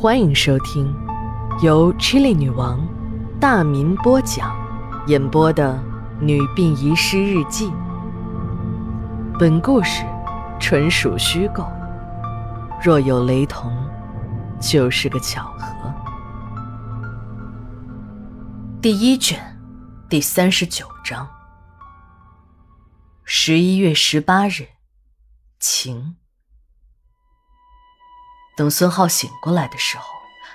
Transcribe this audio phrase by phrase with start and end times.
[0.00, 0.90] 欢迎收听
[1.62, 2.88] 由 Chili 女王
[3.38, 4.56] 大民播讲、
[5.08, 5.74] 演播的
[6.24, 7.68] 《女病遗失日记》。
[9.38, 10.06] 本故事
[10.58, 11.70] 纯属虚构，
[12.82, 13.70] 若有雷同，
[14.58, 15.92] 就是个巧合。
[18.80, 19.38] 第一卷，
[20.08, 21.28] 第三十九章。
[23.22, 24.66] 十一月十八日，
[25.58, 26.16] 晴。
[28.60, 30.04] 等孙浩醒过来的时候，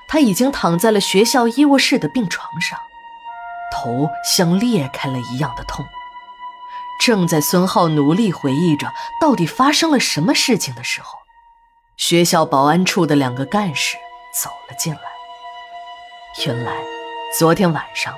[0.08, 2.78] 他已经躺在了学校医务室的病床上，
[3.74, 5.84] 头像裂开了一样的痛。
[7.02, 11.18] 正在孙浩努力回忆着到底发生了什么事情的时候，
[11.98, 13.98] 学校保安处的两个干事
[14.40, 15.02] 走了进来。
[16.46, 16.78] 原来，
[17.36, 18.14] 昨天晚上，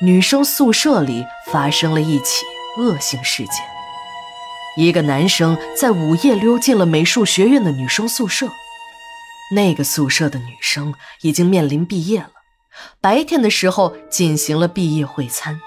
[0.00, 2.46] 女生宿舍里发生了一起
[2.78, 3.56] 恶性事件。
[4.78, 8.50] 一个男生在午夜溜进了美术学院的女生宿舍。
[9.52, 12.30] 那个宿舍的女生已经面临毕业了，
[13.00, 15.60] 白天的时候进行了毕业会餐，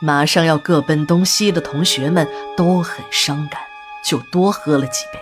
[0.00, 3.60] 马上要各奔东西的同学们都很伤感，
[4.04, 5.20] 就多喝了几杯。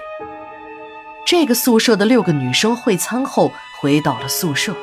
[1.26, 4.74] 这个宿舍的六个女生会餐后回到了宿舍，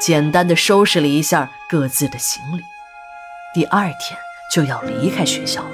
[0.00, 2.62] 简单的收拾了一下各自的行李，
[3.54, 4.18] 第二天
[4.52, 5.70] 就要离开学校了。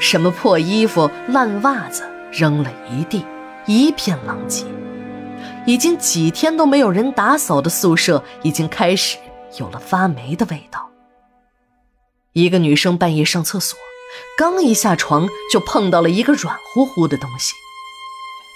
[0.00, 3.24] 什么破衣服、烂袜子扔了一地，
[3.66, 4.64] 一片狼藉。
[5.66, 9.18] 已经几天都没有人打扫的宿舍，已经开始
[9.58, 10.88] 有了发霉的味道。
[12.32, 13.78] 一个女生半夜上厕所，
[14.38, 17.52] 刚一下床就碰到了一个软乎乎的东西，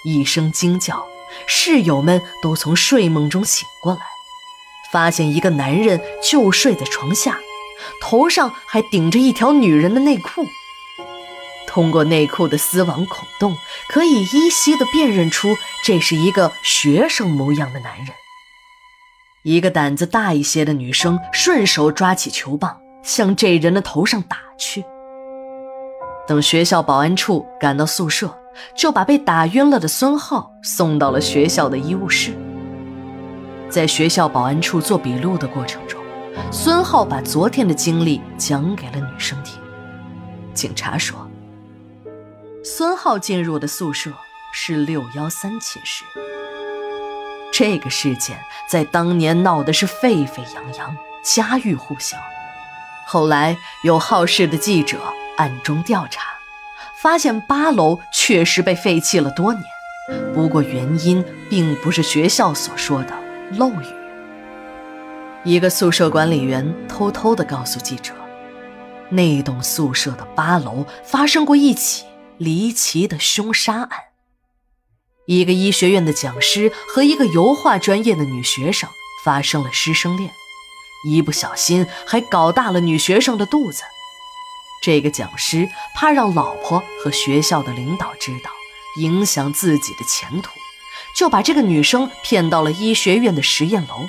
[0.05, 1.05] 一声惊叫，
[1.45, 3.99] 室友们都从睡梦中醒过来，
[4.91, 7.39] 发现一个男人就睡在床下，
[8.01, 10.45] 头上还顶着一条女人的内裤。
[11.75, 13.53] 通过内裤的丝网孔洞，
[13.89, 18.07] 可以依稀的辨认出这是一个学生模样的男人。
[19.43, 24.85] 一个胆子大一些的女生顺手抓起球棒，向这人的头上打去。
[26.25, 28.33] 等学校保安处赶到宿舍，
[28.73, 32.31] 就把被打晕了的孙浩送到了学校的医务室。
[33.69, 35.99] 在学校保安处做笔录的过程中，
[36.53, 39.59] 孙浩把昨天的经历讲给了女生听。
[40.53, 41.24] 警察说。
[42.67, 44.11] 孙浩进入的宿舍
[44.51, 46.03] 是六幺三寝室。
[47.53, 52.17] 这个事件在当年闹得是沸沸扬扬，家喻户晓。
[53.05, 54.97] 后来有好事的记者
[55.37, 56.23] 暗中调查，
[56.97, 59.63] 发现八楼确实被废弃了多年，
[60.33, 63.13] 不过原因并不是学校所说的
[63.51, 63.85] 漏雨。
[65.43, 68.11] 一个宿舍管理员偷偷地告诉记者，
[69.09, 72.05] 那栋宿舍的八楼发生过一起。
[72.37, 73.89] 离奇的凶杀案。
[75.27, 78.89] 一个医学院的讲师和一个油画专业的女学生
[79.23, 80.31] 发生了师生恋，
[81.07, 83.83] 一不小心还搞大了女学生的肚子。
[84.83, 88.51] 这个讲师怕让老婆和学校的领导知道，
[88.99, 90.51] 影响自己的前途，
[91.17, 94.07] 就把这个女生骗到了医学院的实验楼，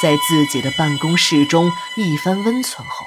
[0.00, 3.06] 在自己的办公室中一番温存后。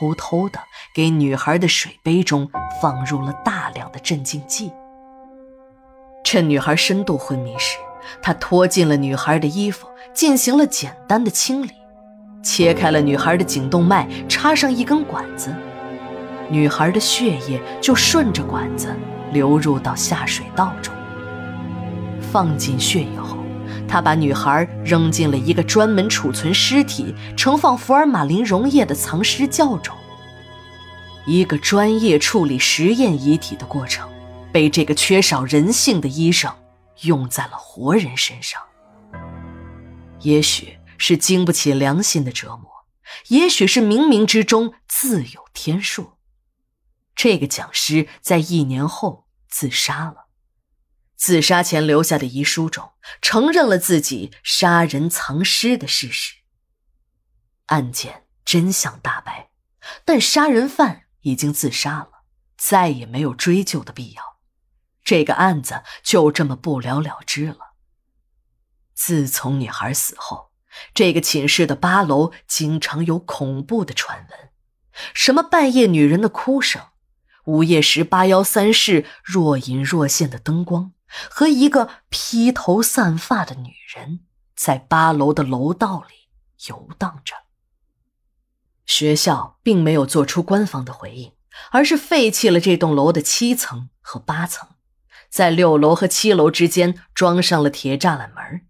[0.00, 0.58] 偷偷的
[0.94, 2.50] 给女孩的水杯中
[2.80, 4.72] 放入了大量的镇静剂。
[6.24, 7.76] 趁女孩深度昏迷时，
[8.22, 11.68] 他脱尽了女孩的衣服，进行了简单的清理，
[12.42, 15.54] 切开了女孩的颈动脉，插上一根管子，
[16.48, 18.96] 女孩的血液就顺着管子
[19.34, 20.94] 流入到下水道中。
[22.22, 23.19] 放进血液。
[23.90, 29.92] 他把女孩扔进了一个专门储存尸体、盛放福尔马林溶液的藏尸窖中。
[31.26, 34.08] 一个专业处理实验遗体的过程，
[34.52, 36.54] 被这个缺少人性的医生
[37.02, 38.62] 用在了活人身上。
[40.20, 42.70] 也许是经不起良心的折磨，
[43.26, 46.12] 也许是冥冥之中自有天数。
[47.16, 50.29] 这个讲师在一年后自杀了。
[51.20, 56.36] 自杀前留下的遗书中，承认了自己杀人藏尸的事实。
[57.66, 59.50] 案件真相大白，
[60.06, 62.24] 但杀人犯已经自杀了，
[62.56, 64.38] 再也没有追究的必要。
[65.04, 67.74] 这个案子就这么不了了之了。
[68.94, 70.52] 自从女孩死后，
[70.94, 74.48] 这个寝室的八楼经常有恐怖的传闻，
[75.12, 76.82] 什么半夜女人的哭声，
[77.44, 80.94] 午夜时八幺三室若隐若现的灯光。
[81.30, 84.20] 和一个披头散发的女人
[84.54, 86.28] 在八楼的楼道里
[86.68, 87.34] 游荡着。
[88.86, 91.32] 学校并没有做出官方的回应，
[91.70, 94.68] 而是废弃了这栋楼的七层和八层，
[95.28, 98.66] 在六楼和七楼之间装上了铁栅栏门。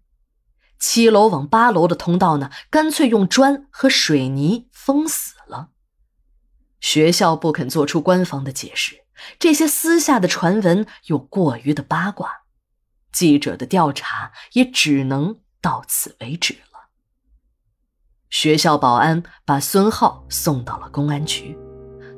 [0.79, 5.69] 七楼往八楼的通道呢，干脆用砖和水泥封死了。
[6.79, 9.03] 学校不肯做出官方的解释，
[9.39, 12.43] 这些私下的传闻又过于的八卦，
[13.11, 16.89] 记者的调查也只能到此为止了。
[18.29, 21.57] 学校保安把孙浩送到了公安局，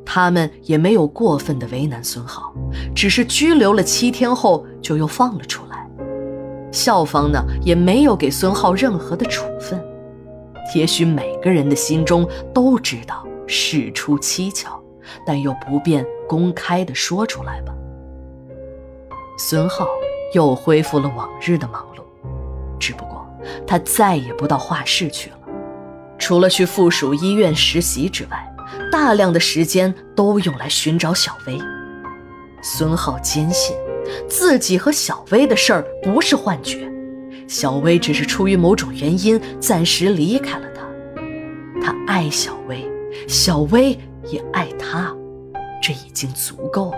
[0.05, 2.53] 他们也没有过分的为难孙浩，
[2.95, 5.89] 只是拘留了七天后就又放了出来。
[6.71, 9.83] 校方呢也没有给孙浩任何的处分，
[10.75, 14.82] 也许每个人的心中都知道事出蹊跷，
[15.25, 17.73] 但又不便公开的说出来吧。
[19.37, 19.87] 孙浩
[20.33, 22.03] 又恢复了往日的忙碌，
[22.79, 23.27] 只不过
[23.65, 25.37] 他再也不到画室去了，
[26.17, 28.55] 除了去附属医院实习之外，
[28.91, 31.59] 大量的时间都用来寻找小薇。
[32.61, 33.75] 孙浩坚信。
[34.27, 36.91] 自己和小薇的事儿不是幻觉，
[37.47, 40.83] 小薇只是出于某种原因暂时离开了他。
[41.81, 42.85] 他爱小薇，
[43.29, 45.15] 小薇也爱他，
[45.81, 46.97] 这已经足够了。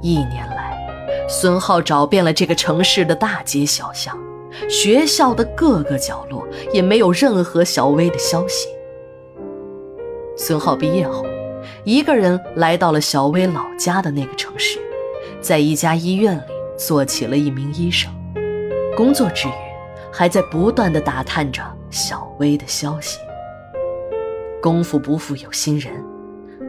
[0.00, 0.76] 一年来，
[1.28, 4.18] 孙浩找遍了这个城市的大街小巷，
[4.68, 8.68] 学校的各个角落，也没有任何小薇的消息。
[10.36, 11.24] 孙浩毕业后，
[11.84, 14.78] 一个人来到了小薇老家的那个城市。
[15.40, 18.12] 在一家医院里做起了一名医生，
[18.96, 19.52] 工作之余
[20.12, 23.18] 还在不断的打探着小薇的消息。
[24.62, 25.92] 功夫不负有心人，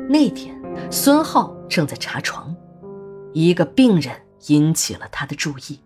[0.09, 0.59] 那天
[0.89, 2.53] 孙浩正在查床，
[3.33, 4.11] 一个病人
[4.47, 5.79] 引起了他的注意。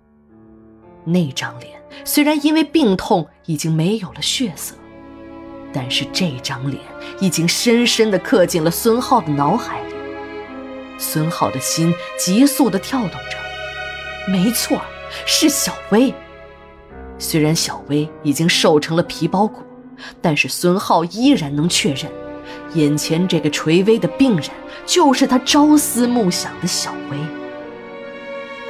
[1.03, 4.73] 那张脸虽然因为病痛已经没有了血色，
[5.73, 6.81] 但是这张脸
[7.19, 9.93] 已经深深的刻进了孙浩的脑海里。
[10.97, 14.79] 孙浩的心急速地跳动着，没错，
[15.25, 16.13] 是小薇。
[17.19, 19.61] 虽然小薇已经瘦成了皮包骨，
[20.21, 22.11] 但是孙浩依然能确认，
[22.73, 24.49] 眼前这个垂危的病人
[24.85, 27.17] 就是他朝思暮想的小薇。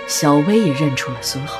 [0.07, 1.59] 小薇也认出了孙浩，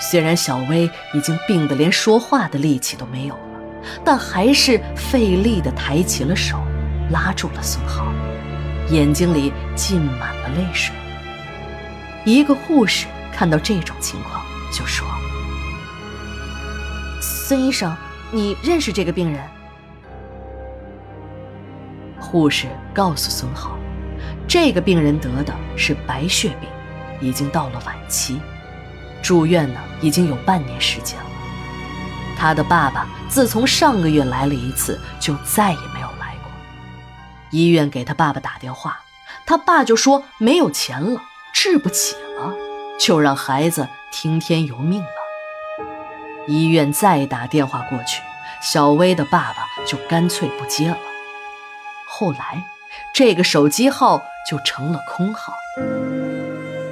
[0.00, 3.40] 虽然小薇已经病得连说话的力气都没有了，
[4.04, 6.58] 但还是费力地抬起了手，
[7.10, 8.04] 拉住了孙浩。
[8.90, 10.94] 眼睛里浸满了泪水。
[12.24, 15.06] 一个护士看到这种情况，就说
[17.22, 17.96] ：“孙医生，
[18.32, 19.40] 你认识这个病人？”
[22.18, 23.76] 护士告诉孙浩，
[24.48, 26.68] 这个病人得的是白血病，
[27.20, 28.40] 已经到了晚期，
[29.22, 31.26] 住院呢已经有半年时间了。
[32.38, 36.50] 他的爸爸自从上个月来了一次，就再也没有来过。
[37.50, 38.98] 医院给他爸爸打电话，
[39.44, 41.20] 他爸就说没有钱了，
[41.52, 42.54] 治不起了，
[42.98, 45.21] 就让孩子听天由命了。
[46.46, 48.22] 医院再打电话过去，
[48.62, 50.98] 小薇的爸爸就干脆不接了。
[52.06, 52.64] 后来，
[53.14, 55.54] 这个手机号就成了空号。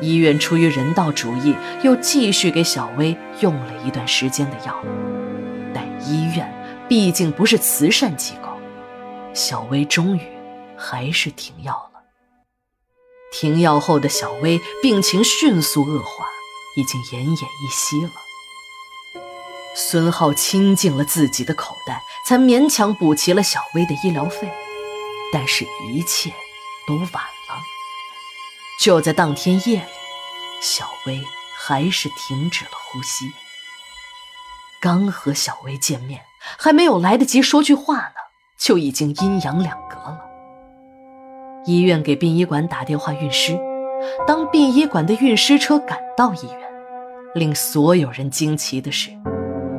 [0.00, 4.74] 医院出于人道主义，又继续给小薇用了一段时间的药，
[5.74, 6.50] 但医院
[6.88, 8.48] 毕竟不是慈善机构，
[9.32, 10.20] 小薇终于。
[10.82, 12.00] 还是停药了。
[13.30, 16.24] 停药后的小薇病情迅速恶化，
[16.74, 18.10] 已经奄奄一息了。
[19.74, 24.52] 孙浩倾尽了自己的口袋，才勉强补齐了小薇的医疗费，
[25.32, 26.32] 但是，一切
[26.86, 27.56] 都晚了。
[28.80, 29.90] 就在当天夜里，
[30.60, 31.22] 小薇
[31.56, 33.30] 还是停止了呼吸。
[34.80, 36.22] 刚和小薇见面，
[36.58, 38.14] 还没有来得及说句话呢，
[38.58, 40.20] 就已经阴阳两隔了。
[41.66, 43.58] 医院给殡仪馆打电话运尸，
[44.26, 46.72] 当殡仪馆的运尸车赶到医院，
[47.34, 49.10] 令所有人惊奇的是，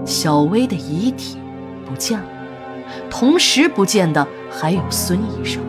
[0.05, 1.38] 小薇的遗体
[1.86, 2.27] 不见了，
[3.10, 5.62] 同时不见的还有孙医生。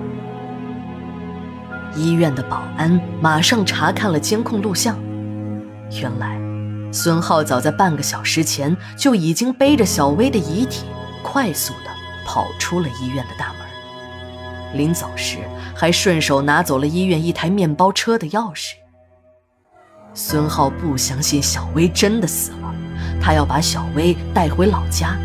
[1.95, 4.99] 医院的保安马上查看了监控录像，
[6.01, 6.41] 原来
[6.91, 10.87] 孙浩早在半个小时前就已经背着小薇的遗体，
[11.23, 11.91] 快速的
[12.25, 14.79] 跑出了医院的大门。
[14.79, 15.37] 临走时，
[15.77, 18.73] 还顺手拿走了医院一台面包车的钥匙。
[20.15, 22.62] 孙浩不相信小薇真的死了，
[23.21, 25.17] 他要把小薇带回老家，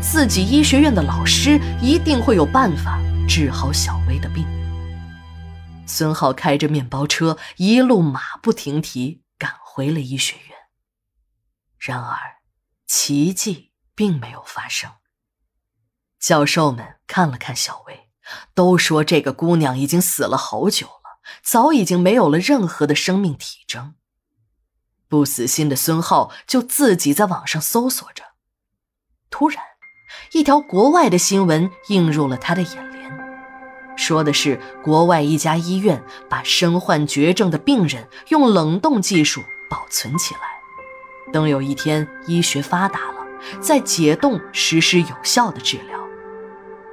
[0.00, 2.98] 自己医学院的老师一定会有办法
[3.28, 4.46] 治好小薇的病。
[5.86, 10.56] 孙浩开着面包车，一路马不停蹄赶回了医学院。
[11.78, 12.18] 然而，
[12.86, 14.90] 奇迹并没有发生。
[16.18, 18.08] 教授们看了看小薇。
[18.52, 23.94] 都说这个姑娘已经死了好久了，早已经没有了任何的生命体征。
[25.08, 28.24] 不死心的孙浩就自己在网上搜索着。
[29.30, 29.62] 突然，
[30.32, 33.10] 一条国外的新闻映入了他的眼帘，
[33.96, 40.40] 说的是国外一家医院把身患绝症的病人用冷冻技术保存起来，
[41.32, 43.26] 等有一天医学发达了，
[43.60, 45.98] 再解冻实施有效的治疗。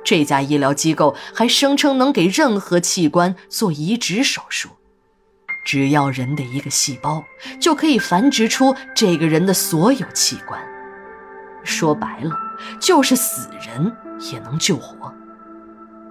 [0.04, 4.70] 这家医疗机构还声称能给任何器官做移植手术。
[5.66, 7.26] 只要人的一个细胞，
[7.60, 10.62] 就可以繁殖出这个人的所有器官。
[11.64, 12.32] 说白了，
[12.80, 13.92] 就是死人
[14.32, 15.12] 也能救活。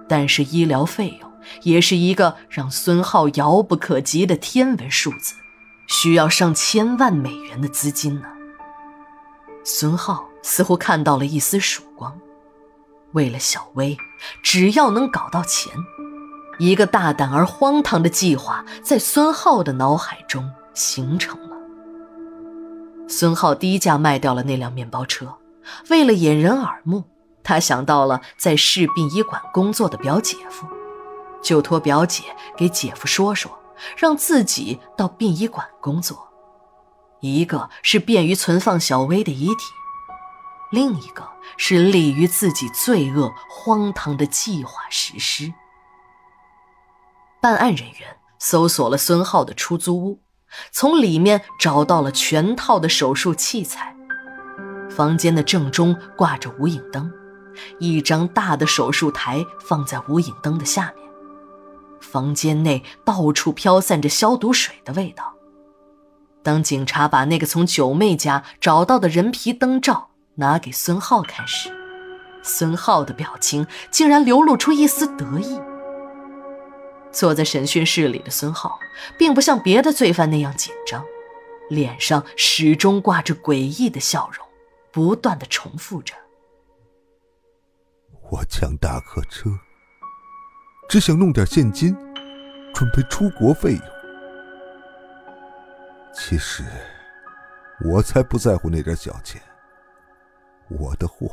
[0.07, 1.31] 但是医疗费用
[1.63, 5.33] 也是一个让孙浩遥不可及的天文数字，
[5.87, 8.27] 需要上千万美元的资金呢。
[9.63, 12.19] 孙浩似乎看到了一丝曙光，
[13.13, 13.97] 为了小薇，
[14.43, 15.73] 只要能搞到钱。
[16.57, 21.55] 一个大胆而荒唐的计划在孙浩的脑海中形成了。
[23.07, 25.37] 孙浩低价卖掉了那辆面包车，
[25.89, 27.03] 为了掩人耳目，
[27.43, 30.65] 他想到了在市殡仪馆工作的表姐夫，
[31.41, 32.23] 就托表姐
[32.57, 33.51] 给姐夫说说，
[33.95, 36.27] 让自己到殡仪馆工作。
[37.21, 39.63] 一个是便于存放小薇的遗体，
[40.71, 45.53] 另一个是利于自己罪恶荒唐的计划实施。
[47.45, 50.19] 办案人员搜索了孙浩的出租屋，
[50.71, 53.95] 从里面找到了全套的手术器材。
[54.89, 57.11] 房间的正中挂着无影灯，
[57.77, 61.07] 一张大的手术台放在无影灯的下面。
[62.01, 65.31] 房间内到处飘散着消毒水的味道。
[66.41, 71.69] 当警察把那个从九妹家找到的人皮灯罩拿给孙浩看时，
[72.41, 75.59] 孙浩的表情竟然流露出一丝得意。
[77.15, 78.77] 坐在审讯室里的孙浩，
[79.17, 81.01] 并不像别的罪犯那样紧张，
[81.69, 84.45] 脸上始终挂着诡异的笑容，
[84.91, 86.13] 不断的重复着
[88.29, 89.49] ：“我抢大客车，
[90.89, 91.95] 只想弄点现金，
[92.73, 93.81] 准备出国费用。
[96.13, 96.63] 其实，
[97.85, 99.41] 我才不在乎那点小钱。
[100.67, 101.31] 我的货，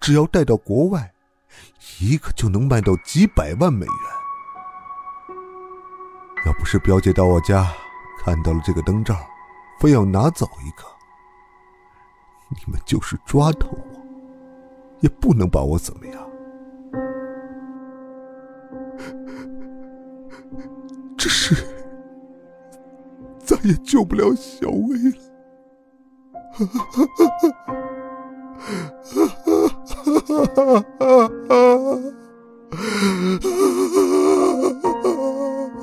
[0.00, 1.12] 只要带到国外，
[2.00, 3.94] 一个就能卖到几百万美元。”
[6.46, 7.66] 要不是表姐到我家
[8.20, 9.16] 看到了这个灯罩，
[9.80, 10.84] 非要拿走一个，
[12.50, 13.78] 你们就是抓到我，
[15.00, 16.22] 也不能把我怎么样。
[21.18, 21.56] 只是
[23.40, 25.16] 再也救不了小薇了。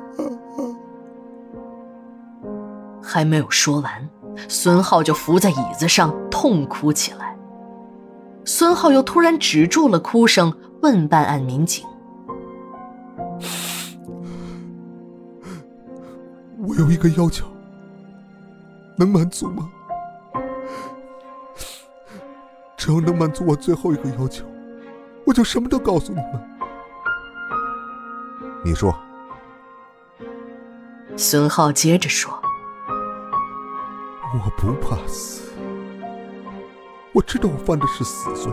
[3.17, 4.11] 还没有说完，
[4.47, 7.35] 孙浩就伏在椅子上痛哭起来。
[8.45, 11.83] 孙浩又突然止住了哭声，问办案民警
[16.69, 17.47] ：“我有一个要求，
[18.99, 19.67] 能满足吗？
[22.77, 24.45] 只要能满足我最后一个要求，
[25.25, 26.39] 我就什么都告诉你们。
[28.63, 28.95] 你说。”
[31.17, 32.39] 孙浩接着说。
[34.45, 35.43] 我不怕死，
[37.13, 38.53] 我知道我犯的是死罪，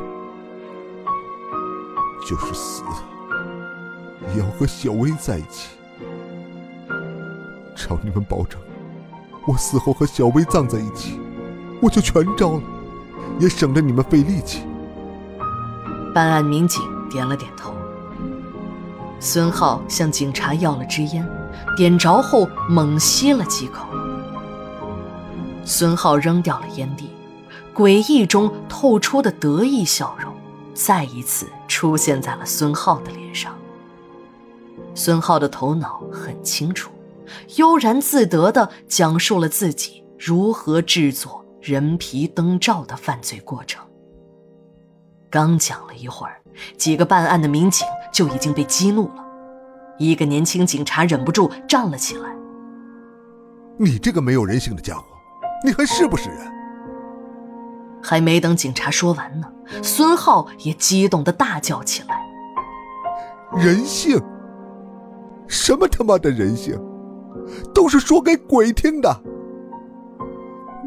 [2.25, 2.83] 就是死
[4.33, 5.71] 也要和小薇在一起。
[7.75, 8.59] 只要你们保证
[9.45, 11.19] 我死后和小薇葬在一起，
[11.81, 12.61] 我就全招了，
[13.39, 14.63] 也省得你们费力气。
[16.13, 17.73] 办案民警点了点头。
[19.19, 21.27] 孙浩向警察要了支烟，
[21.75, 23.85] 点着后猛吸了几口。
[25.65, 27.09] 孙浩扔掉了烟蒂，
[27.73, 30.33] 诡异中透出的得意笑容
[30.73, 33.55] 再一次出现在了孙浩的脸上。
[34.93, 36.91] 孙浩的头脑很清楚，
[37.55, 43.83] 悠然自得地讲述了自己如何制作人皮灯罩的犯罪过程。
[45.29, 46.41] 刚讲了一会儿，
[46.77, 49.25] 几个办案的民警就已经被激怒了。
[49.97, 52.35] 一个年轻警察忍不住站了起来
[53.79, 55.05] ：“你这个没有人性的家伙！”
[55.63, 56.39] 你还是不是人？
[58.01, 59.47] 还没等警察说完呢，
[59.81, 62.21] 孙浩也激动的大叫起来
[63.57, 64.21] ：“人性？
[65.47, 66.77] 什么他妈的人性？
[67.73, 69.21] 都是说给鬼听的！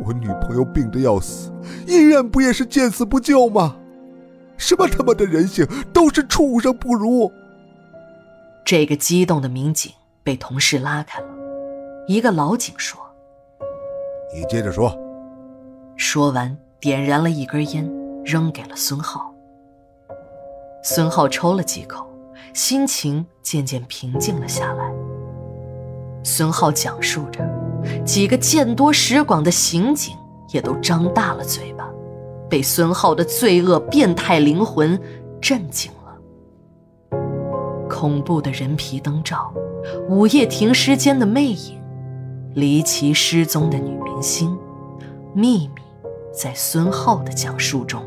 [0.04, 1.50] 我女朋友病得要死，
[1.86, 3.76] 医院不也是见死不救吗？
[4.58, 5.66] 什么他妈的人性？
[5.94, 7.32] 都是畜生不如！”
[8.62, 9.90] 这个激动的民警
[10.22, 11.28] 被同事拉开了，
[12.08, 13.05] 一个老警说。
[14.34, 14.96] 你接着说。
[15.96, 17.90] 说完，点燃了一根烟，
[18.24, 19.32] 扔给了孙浩。
[20.82, 22.06] 孙浩抽了几口，
[22.52, 24.92] 心情渐渐平静了下来。
[26.22, 27.40] 孙浩讲述着，
[28.04, 30.14] 几个见多识广的刑警
[30.52, 31.88] 也都张大了嘴巴，
[32.48, 35.00] 被孙浩的罪恶变态灵魂
[35.40, 37.18] 震惊了。
[37.88, 39.52] 恐怖的人皮灯罩，
[40.08, 41.80] 午夜停尸间的魅影，
[42.54, 44.58] 离奇失踪的女明星，
[45.34, 45.82] 秘密。
[46.32, 48.02] 在孙浩的讲述中，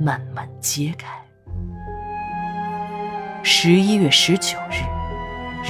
[0.00, 1.22] 慢慢揭开。
[3.42, 4.80] 十一月十九日，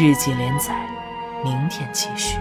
[0.01, 0.73] 日记连载，
[1.43, 2.39] 明天继续。